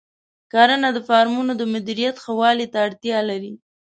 کرنه 0.51 0.89
د 0.95 0.99
فارمونو 1.07 1.53
د 1.57 1.63
مدیریت 1.73 2.15
ښه 2.23 2.31
والي 2.39 2.67
ته 2.73 2.77
اړتیا 2.87 3.17
لري. 3.29 3.53